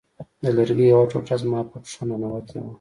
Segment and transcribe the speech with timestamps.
[0.43, 2.69] د لرګي یوه ټوټه زما په پښه ننوتې وه